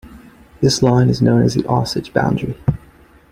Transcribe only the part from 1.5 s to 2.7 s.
the Osage Boundary.